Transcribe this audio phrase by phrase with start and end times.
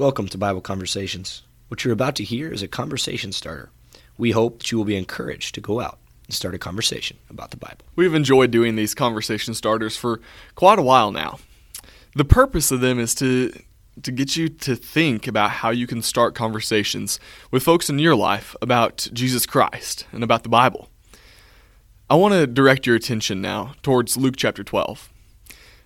[0.00, 1.42] Welcome to Bible Conversations.
[1.68, 3.68] What you're about to hear is a conversation starter.
[4.16, 7.50] We hope that you will be encouraged to go out and start a conversation about
[7.50, 7.84] the Bible.
[7.96, 10.22] We've enjoyed doing these conversation starters for
[10.54, 11.38] quite a while now.
[12.14, 13.52] The purpose of them is to
[14.02, 17.20] to get you to think about how you can start conversations
[17.50, 20.88] with folks in your life about Jesus Christ and about the Bible.
[22.08, 25.10] I want to direct your attention now towards Luke chapter 12.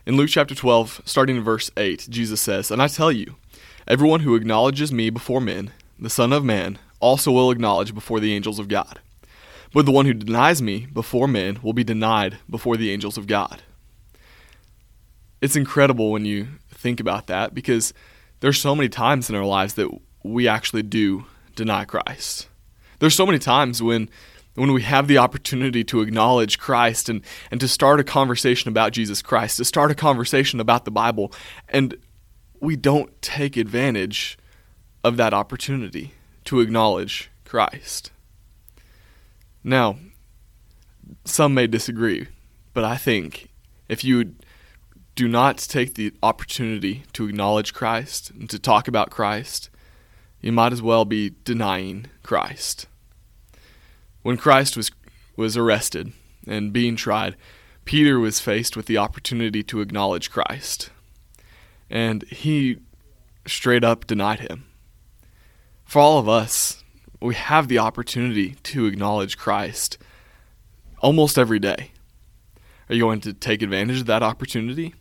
[0.06, 3.34] In Luke chapter 12, starting in verse 8, Jesus says, And I tell you,
[3.86, 8.34] everyone who acknowledges me before men, the Son of Man, also will acknowledge before the
[8.34, 9.00] angels of God.
[9.72, 13.26] But the one who denies me before men will be denied before the angels of
[13.26, 13.62] God.
[15.40, 17.92] It's incredible when you think about that because
[18.40, 19.90] there's so many times in our lives that
[20.22, 22.48] we actually do deny Christ.
[22.98, 24.08] There's so many times when
[24.54, 28.92] when we have the opportunity to acknowledge Christ and, and to start a conversation about
[28.92, 31.32] Jesus Christ, to start a conversation about the Bible,
[31.68, 31.96] and
[32.64, 34.38] we don't take advantage
[35.04, 36.14] of that opportunity
[36.44, 38.10] to acknowledge Christ.
[39.62, 39.98] Now,
[41.24, 42.28] some may disagree,
[42.72, 43.50] but I think
[43.88, 44.34] if you
[45.14, 49.68] do not take the opportunity to acknowledge Christ and to talk about Christ,
[50.40, 52.86] you might as well be denying Christ.
[54.22, 54.90] When Christ was,
[55.36, 56.12] was arrested
[56.46, 57.36] and being tried,
[57.84, 60.90] Peter was faced with the opportunity to acknowledge Christ.
[61.90, 62.78] And he
[63.46, 64.66] straight up denied him.
[65.84, 66.82] For all of us,
[67.20, 69.98] we have the opportunity to acknowledge Christ
[71.00, 71.92] almost every day.
[72.88, 74.94] Are you going to take advantage of that opportunity?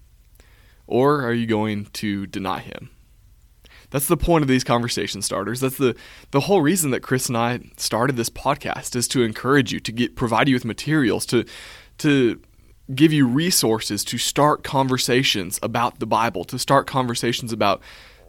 [0.87, 2.89] Or are you going to deny him?
[3.89, 5.59] That's the point of these conversation starters.
[5.59, 5.95] That's the
[6.31, 9.91] the whole reason that Chris and I started this podcast is to encourage you to
[9.91, 11.45] get provide you with materials to
[11.99, 12.41] to
[12.93, 17.81] give you resources to start conversations about the Bible, to start conversations about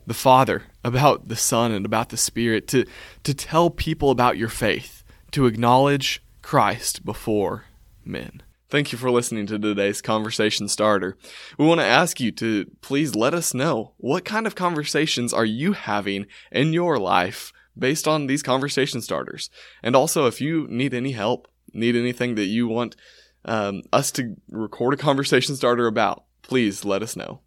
[0.06, 2.84] the Father, about the Son and about the Spirit, to
[3.22, 7.64] to tell people about your faith, to acknowledge Christ before
[8.04, 8.42] men.
[8.68, 11.16] Thank you for listening to today's conversation starter.
[11.58, 15.44] We want to ask you to please let us know what kind of conversations are
[15.44, 19.48] you having in your life based on these conversation starters.
[19.82, 22.96] And also, if you need any help, need anything that you want
[23.44, 27.40] um, us to record a conversation starter about, please let us know.